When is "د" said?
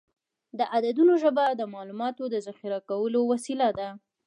0.57-0.59, 1.51-1.61, 2.29-2.35